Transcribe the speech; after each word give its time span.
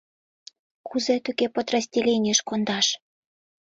—Кузе 0.87 1.15
туге 1.25 1.47
подразделенийыш 1.55 2.39
кондаш? 2.47 2.87